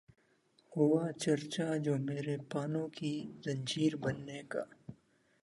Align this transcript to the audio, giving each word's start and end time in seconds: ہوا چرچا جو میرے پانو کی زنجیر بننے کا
ہوا 0.71 1.03
چرچا 1.21 1.67
جو 1.83 1.93
میرے 2.07 2.35
پانو 2.51 2.83
کی 2.97 3.13
زنجیر 3.43 3.93
بننے 4.03 4.41
کا 4.51 4.63